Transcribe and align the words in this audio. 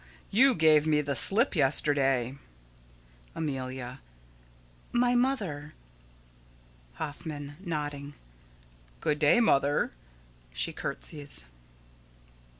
You 0.31 0.55
gave 0.55 0.87
me 0.87 1.01
the 1.01 1.13
slip 1.13 1.55
yesterday! 1.55 2.35
Amelia: 3.35 4.01
My 4.91 5.13
mother. 5.13 5.75
Hoffman: 6.93 7.55
[Nodding.] 7.63 8.15
Good 8.99 9.19
day, 9.19 9.39
Mother. 9.39 9.91
[_She 10.55 10.75
curtsies. 10.75 11.45